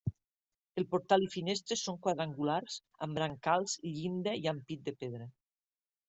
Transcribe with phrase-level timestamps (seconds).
[0.81, 5.29] El portal i finestres són quadrangulars amb brancals, llinda i ampit de pedra.